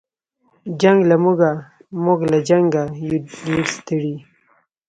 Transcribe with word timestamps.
جنګ 0.81 0.99
له 1.09 1.15
موږه 1.23 1.51
موږ 2.03 2.19
له 2.31 2.39
جنګه 2.49 2.83
یو 3.07 3.15
ډېر 3.45 3.63
ستړي 3.77 4.15